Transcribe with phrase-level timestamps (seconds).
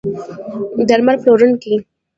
[0.87, 1.73] درمل پلورونکي